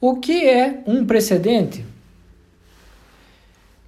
O 0.00 0.14
que 0.14 0.46
é 0.46 0.80
um 0.86 1.04
precedente? 1.04 1.84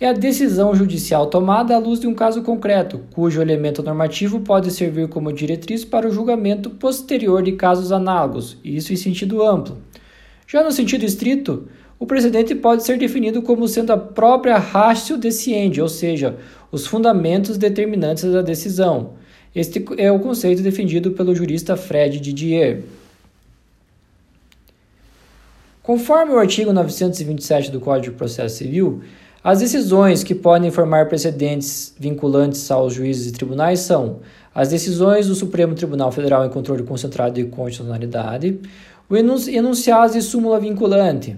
É 0.00 0.08
a 0.08 0.12
decisão 0.12 0.74
judicial 0.74 1.28
tomada 1.28 1.76
à 1.76 1.78
luz 1.78 2.00
de 2.00 2.08
um 2.08 2.14
caso 2.14 2.42
concreto, 2.42 3.02
cujo 3.12 3.40
elemento 3.40 3.84
normativo 3.84 4.40
pode 4.40 4.72
servir 4.72 5.06
como 5.06 5.32
diretriz 5.32 5.84
para 5.84 6.08
o 6.08 6.12
julgamento 6.12 6.70
posterior 6.70 7.40
de 7.40 7.52
casos 7.52 7.92
análogos, 7.92 8.56
isso 8.64 8.92
em 8.92 8.96
sentido 8.96 9.44
amplo. 9.44 9.78
Já 10.44 10.64
no 10.64 10.72
sentido 10.72 11.04
estrito, 11.04 11.68
o 12.00 12.04
precedente 12.04 12.52
pode 12.52 12.82
ser 12.82 12.98
definido 12.98 13.40
como 13.40 13.68
sendo 13.68 13.92
a 13.92 13.96
própria 13.96 14.58
ratio 14.58 15.16
decidendi, 15.16 15.80
ou 15.80 15.88
seja, 15.88 16.36
os 16.72 16.84
fundamentos 16.84 17.56
determinantes 17.56 18.24
da 18.24 18.42
decisão. 18.42 19.10
Este 19.54 19.84
é 19.98 20.10
o 20.10 20.18
conceito 20.18 20.62
defendido 20.62 21.12
pelo 21.12 21.32
jurista 21.32 21.76
Fred 21.76 22.18
Didier. 22.18 22.82
Conforme 25.82 26.32
o 26.32 26.38
artigo 26.38 26.72
927 26.72 27.72
do 27.72 27.80
Código 27.80 28.12
de 28.12 28.16
Processo 28.16 28.58
Civil, 28.58 29.02
as 29.42 29.58
decisões 29.58 30.22
que 30.22 30.32
podem 30.32 30.70
formar 30.70 31.08
precedentes 31.08 31.92
vinculantes 31.98 32.70
aos 32.70 32.94
juízes 32.94 33.26
e 33.26 33.32
tribunais 33.32 33.80
são 33.80 34.20
as 34.54 34.68
decisões 34.68 35.26
do 35.26 35.34
Supremo 35.34 35.74
Tribunal 35.74 36.12
Federal 36.12 36.46
em 36.46 36.50
controle 36.50 36.84
concentrado 36.84 37.34
de 37.34 37.46
constitucionalidade, 37.46 38.60
os 39.10 39.48
enunciados 39.48 40.14
de 40.14 40.22
súmula 40.22 40.60
vinculante, 40.60 41.36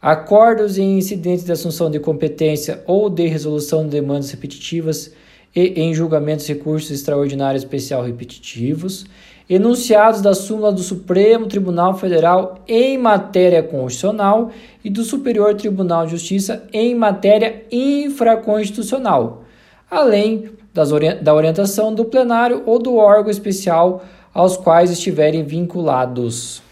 acordos 0.00 0.78
em 0.78 0.96
incidentes 0.96 1.44
de 1.44 1.50
assunção 1.50 1.90
de 1.90 1.98
competência 1.98 2.84
ou 2.86 3.10
de 3.10 3.26
resolução 3.26 3.82
de 3.82 3.90
demandas 3.90 4.30
repetitivas 4.30 5.10
e 5.54 5.80
em 5.80 5.92
julgamentos 5.92 6.46
recursos 6.46 6.90
extraordinários 6.90 7.62
especial 7.62 8.02
repetitivos, 8.02 9.06
enunciados 9.48 10.20
da 10.20 10.32
súmula 10.32 10.70
do 10.70 10.80
Supremo 10.80 11.46
Tribunal 11.46 11.94
Federal 11.98 12.62
em 12.68 12.96
matéria 12.96 13.62
constitucional 13.62 14.50
e 14.84 14.88
do 14.88 15.02
Superior 15.02 15.54
Tribunal 15.54 16.04
de 16.04 16.12
Justiça 16.12 16.62
em 16.72 16.94
matéria 16.94 17.64
infraconstitucional, 17.70 19.44
além 19.90 20.50
das, 20.72 20.90
da 21.20 21.34
orientação 21.34 21.92
do 21.92 22.04
plenário 22.04 22.62
ou 22.64 22.78
do 22.78 22.94
órgão 22.94 23.30
especial 23.30 24.04
aos 24.32 24.56
quais 24.56 24.90
estiverem 24.90 25.42
vinculados. 25.42 26.62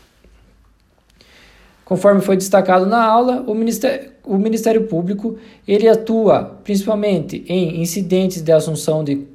Conforme 1.88 2.20
foi 2.20 2.36
destacado 2.36 2.84
na 2.84 3.02
aula, 3.02 3.42
o 3.46 3.54
Ministério, 3.54 4.10
o 4.22 4.36
Ministério 4.36 4.82
Público 4.82 5.38
ele 5.66 5.88
atua 5.88 6.60
principalmente 6.62 7.42
em 7.48 7.80
incidentes 7.80 8.42
de 8.42 8.52
assunção 8.52 9.02
de, 9.02 9.26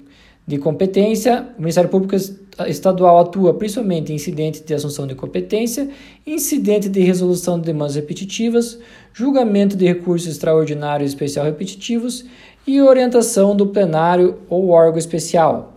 de 0.46 0.60
competência. 0.60 1.48
O 1.58 1.62
Ministério 1.62 1.90
Público 1.90 2.16
Estadual 2.68 3.18
atua 3.18 3.56
principalmente 3.56 4.12
em 4.12 4.16
incidentes 4.18 4.62
de 4.62 4.72
assunção 4.72 5.08
de 5.08 5.16
competência, 5.16 5.90
incidente 6.28 6.88
de 6.90 7.00
resolução 7.00 7.60
de 7.60 7.66
demandas 7.66 7.96
repetitivas, 7.96 8.78
julgamento 9.12 9.76
de 9.76 9.88
recursos 9.88 10.30
extraordinários 10.30 11.10
e 11.10 11.16
especial 11.16 11.48
repetitivos 11.48 12.24
e 12.68 12.80
orientação 12.80 13.56
do 13.56 13.66
plenário 13.66 14.38
ou 14.48 14.70
órgão 14.70 15.00
especial. 15.00 15.74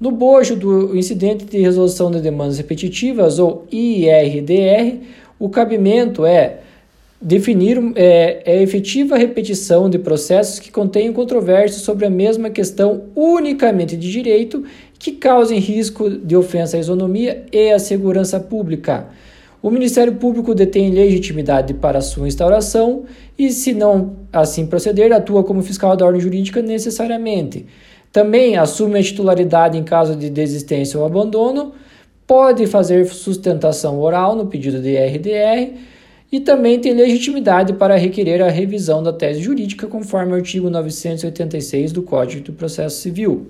No 0.00 0.10
bojo 0.10 0.56
do 0.56 0.96
incidente 0.96 1.44
de 1.44 1.58
resolução 1.58 2.10
de 2.10 2.20
demandas 2.20 2.56
repetitivas, 2.56 3.38
ou 3.38 3.66
IRDR, 3.70 4.98
o 5.40 5.48
cabimento 5.48 6.26
é 6.26 6.58
definir 7.20 7.78
é, 7.96 8.42
é 8.44 8.62
efetiva 8.62 9.16
repetição 9.16 9.88
de 9.88 9.98
processos 9.98 10.58
que 10.58 10.70
contenham 10.70 11.14
controvérsias 11.14 11.82
sobre 11.82 12.04
a 12.06 12.10
mesma 12.10 12.50
questão 12.50 13.04
unicamente 13.16 13.96
de 13.96 14.10
direito 14.10 14.64
que 14.98 15.12
causem 15.12 15.58
risco 15.58 16.10
de 16.10 16.36
ofensa 16.36 16.76
à 16.76 16.80
isonomia 16.80 17.44
e 17.50 17.70
à 17.70 17.78
segurança 17.78 18.38
pública. 18.38 19.08
O 19.62 19.70
Ministério 19.70 20.14
Público 20.14 20.54
detém 20.54 20.90
legitimidade 20.90 21.74
para 21.74 22.00
sua 22.00 22.28
instauração 22.28 23.04
e, 23.38 23.50
se 23.50 23.74
não 23.74 24.16
assim 24.32 24.66
proceder, 24.66 25.12
atua 25.12 25.42
como 25.42 25.62
fiscal 25.62 25.96
da 25.96 26.04
ordem 26.04 26.20
jurídica 26.20 26.62
necessariamente. 26.62 27.66
Também 28.12 28.56
assume 28.56 28.98
a 28.98 29.02
titularidade 29.02 29.76
em 29.76 29.84
caso 29.84 30.16
de 30.16 30.28
desistência 30.28 30.98
ou 30.98 31.06
abandono 31.06 31.72
pode 32.30 32.64
fazer 32.68 33.04
sustentação 33.06 33.98
oral 33.98 34.36
no 34.36 34.46
pedido 34.46 34.80
de 34.80 34.96
RDR 34.96 35.74
e 36.30 36.38
também 36.38 36.78
tem 36.78 36.94
legitimidade 36.94 37.72
para 37.72 37.96
requerer 37.96 38.40
a 38.40 38.48
revisão 38.48 39.02
da 39.02 39.12
tese 39.12 39.40
jurídica 39.40 39.88
conforme 39.88 40.30
o 40.30 40.36
artigo 40.36 40.70
986 40.70 41.90
do 41.90 42.04
Código 42.04 42.44
do 42.44 42.52
Processo 42.52 43.00
Civil. 43.00 43.48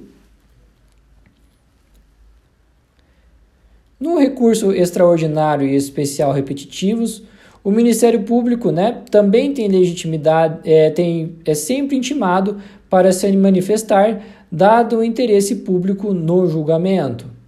No 4.01 4.19
recurso 4.19 4.73
extraordinário 4.73 5.69
e 5.69 5.77
especial 5.77 6.33
repetitivos, 6.33 7.23
o 7.63 7.71
Ministério 7.71 8.23
Público 8.23 8.71
né, 8.71 9.03
também 9.11 9.53
tem 9.53 9.69
legitimidade, 9.69 10.59
é, 10.65 10.89
tem, 10.89 11.37
é 11.45 11.53
sempre 11.53 11.99
intimado 11.99 12.59
para 12.89 13.13
se 13.13 13.31
manifestar, 13.37 14.23
dado 14.51 14.97
o 14.97 15.05
interesse 15.05 15.57
público 15.57 16.15
no 16.15 16.47
julgamento 16.47 17.40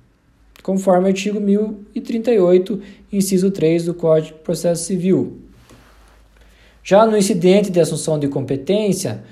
conforme 0.62 1.04
o 1.04 1.08
artigo 1.08 1.40
1038, 1.40 2.80
inciso 3.12 3.50
3 3.50 3.86
do 3.86 3.94
Código 3.94 4.36
de 4.36 4.42
Processo 4.42 4.84
Civil. 4.84 5.38
Já 6.84 7.06
no 7.06 7.16
incidente 7.16 7.70
de 7.70 7.80
assunção 7.80 8.18
de 8.18 8.28
competência, 8.28 9.22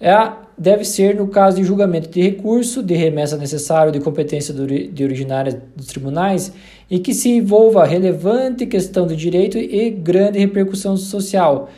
é, 0.00 0.32
deve 0.56 0.84
ser 0.84 1.16
no 1.16 1.28
caso 1.28 1.56
de 1.56 1.64
julgamento 1.64 2.08
de 2.08 2.20
recurso, 2.20 2.82
de 2.82 2.94
remessa 2.94 3.36
necessário 3.36 3.92
de 3.92 4.00
competência 4.00 4.52
de 4.52 5.04
originária 5.04 5.62
dos 5.74 5.86
tribunais 5.86 6.52
e 6.90 6.98
que 6.98 7.14
se 7.14 7.30
envolva 7.30 7.84
relevante 7.84 8.66
questão 8.66 9.06
de 9.06 9.16
direito 9.16 9.58
e 9.58 9.90
grande 9.90 10.38
repercussão 10.38 10.96
social, 10.96 11.68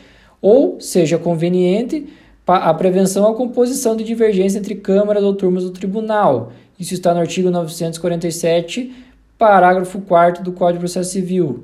ou 0.41 0.79
seja 0.79 1.17
conveniente 1.17 2.07
a 2.45 2.73
prevenção 2.73 3.29
a 3.29 3.35
composição 3.35 3.95
de 3.95 4.03
divergência 4.03 4.57
entre 4.57 4.75
câmaras 4.75 5.23
ou 5.23 5.33
turmas 5.33 5.63
do 5.63 5.71
tribunal 5.71 6.51
isso 6.79 6.93
está 6.93 7.13
no 7.13 7.19
artigo 7.19 7.49
947, 7.49 8.93
parágrafo 9.37 9.99
4 10.01 10.43
do 10.43 10.51
Código 10.51 10.79
de 10.79 10.79
Processo 10.79 11.11
Civil. 11.11 11.63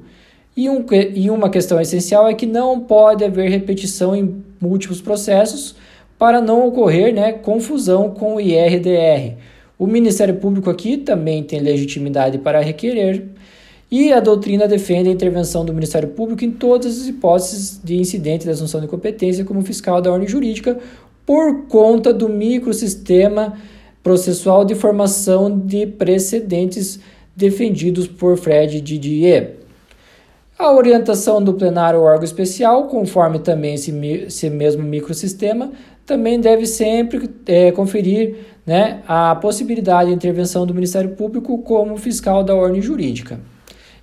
E, 0.56 0.70
um, 0.70 0.86
e 1.16 1.30
uma 1.30 1.50
questão 1.50 1.80
essencial 1.82 2.28
é 2.28 2.34
que 2.34 2.46
não 2.46 2.80
pode 2.80 3.24
haver 3.24 3.50
repetição 3.50 4.16
em 4.16 4.44
múltiplos 4.62 5.02
processos 5.02 5.76
para 6.18 6.40
não 6.40 6.68
ocorrer 6.68 7.14
né, 7.14 7.34
confusão 7.34 8.12
com 8.12 8.36
o 8.36 8.42
IRDR. 8.42 9.36
O 9.78 9.88
Ministério 9.88 10.36
Público 10.36 10.70
aqui 10.70 10.98
também 10.98 11.44
tem 11.44 11.60
legitimidade 11.60 12.38
para 12.38 12.62
requerer 12.62 13.26
e 13.92 14.14
a 14.14 14.20
doutrina 14.20 14.68
defende 14.68 15.10
a 15.10 15.12
intervenção 15.12 15.66
do 15.66 15.74
Ministério 15.74 16.10
Público 16.10 16.44
em 16.44 16.52
todas 16.52 17.02
as 17.02 17.08
hipóteses 17.08 17.80
de 17.84 17.98
incidente 17.98 18.46
de 18.46 18.52
assunção 18.52 18.80
de 18.80 18.88
competência 18.88 19.44
como 19.44 19.62
fiscal 19.62 20.02
da 20.02 20.12
ordem 20.12 20.28
jurídica 20.28 20.80
por 21.26 21.68
conta 21.68 22.14
do 22.14 22.30
microsistema 22.30 23.58
processual 24.04 24.66
de 24.66 24.76
formação 24.76 25.58
de 25.58 25.88
precedentes 25.88 27.00
defendidos 27.36 28.06
por 28.06 28.38
Fred 28.38 28.82
Didier. 28.82 29.56
A 30.60 30.72
orientação 30.72 31.42
do 31.42 31.54
plenário 31.54 32.02
órgão 32.02 32.24
especial, 32.24 32.88
conforme 32.88 33.40
também 33.40 33.74
esse, 33.74 33.92
esse 33.92 34.50
mesmo 34.50 34.84
microsistema, 34.84 35.72
também 36.06 36.40
deve 36.40 36.68
sempre 36.68 37.30
é, 37.48 37.72
conferir 37.72 38.36
né, 38.66 39.02
a 39.08 39.36
possibilidade 39.36 40.10
de 40.10 40.16
intervenção 40.16 40.66
do 40.66 40.74
Ministério 40.74 41.12
Público 41.12 41.58
como 41.60 41.98
fiscal 41.98 42.44
da 42.44 42.54
ordem 42.54 42.82
jurídica. 42.82 43.40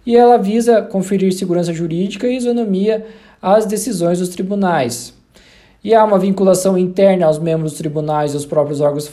E 0.05 0.17
ela 0.17 0.38
visa 0.38 0.82
conferir 0.82 1.32
segurança 1.32 1.72
jurídica 1.72 2.27
e 2.27 2.37
isonomia 2.37 3.06
às 3.41 3.67
decisões 3.67 4.19
dos 4.19 4.31
tribunais. 4.31 5.15
E 5.82 5.94
há 5.94 6.04
uma 6.04 6.18
vinculação 6.18 6.76
interna 6.76 7.26
aos 7.26 7.38
membros 7.38 7.72
dos 7.72 7.78
tribunais 7.78 8.32
e 8.32 8.36
aos 8.36 8.44
próprios 8.44 8.80
órgãos 8.80 9.08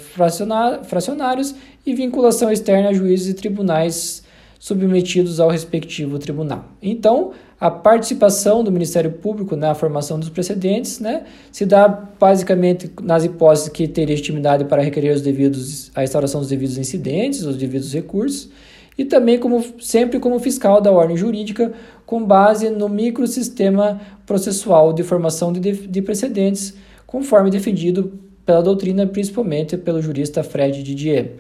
fracionários 0.84 1.56
e 1.86 1.94
vinculação 1.94 2.52
externa 2.52 2.90
a 2.90 2.94
juízes 2.94 3.30
e 3.30 3.34
tribunais 3.34 4.24
submetidos 4.60 5.40
ao 5.40 5.50
respectivo 5.50 6.20
tribunal. 6.20 6.66
Então, 6.82 7.32
a 7.60 7.72
participação 7.72 8.64
do 8.64 8.72
Ministério 8.72 9.12
Público 9.12 9.56
na 9.56 9.74
formação 9.74 10.20
dos 10.20 10.30
precedentes 10.30 11.00
né, 11.00 11.24
se 11.52 11.66
dá 11.66 11.88
basicamente 11.88 12.92
nas 13.02 13.24
hipóteses 13.24 13.70
que 13.70 13.88
tem 13.88 14.06
legitimidade 14.06 14.66
para 14.66 14.82
requerer 14.82 15.16
os 15.16 15.22
devidos, 15.22 15.92
a 15.96 16.04
instauração 16.04 16.42
dos 16.42 16.50
devidos 16.50 16.78
incidentes, 16.78 17.44
os 17.44 17.56
devidos 17.56 17.94
recursos, 17.94 18.50
e 18.98 19.06
também 19.06 19.38
como 19.38 19.64
sempre 19.80 20.20
como 20.20 20.40
fiscal 20.40 20.82
da 20.82 20.92
ordem 20.92 21.16
jurídica, 21.16 21.74
com 22.06 22.24
base 22.24 22.70
no 22.70 22.90
microsistema 22.90 24.02
processual 24.26 24.92
de 24.94 25.04
formação 25.04 25.54
de, 25.54 25.60
de 25.60 26.02
precedentes, 26.02 26.74
conforme 27.06 27.52
defendido 27.52 28.20
pela 28.46 28.64
doutrina, 28.64 29.06
principalmente 29.06 29.78
pelo 29.78 30.02
jurista 30.02 30.42
Fred 30.42 30.82
Didier. 30.82 31.34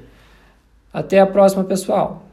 Até 0.93 1.19
a 1.19 1.25
próxima, 1.25 1.63
pessoal! 1.63 2.26